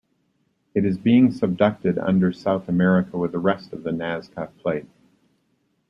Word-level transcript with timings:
It 0.73 0.83
is 0.83 0.97
being 0.97 1.27
subducted 1.29 2.03
under 2.03 2.33
South 2.33 2.67
America 2.67 3.19
with 3.19 3.33
the 3.33 3.37
rest 3.37 3.71
of 3.71 3.83
the 3.83 3.91
Nazca 3.91 4.49
Plate. 4.57 4.87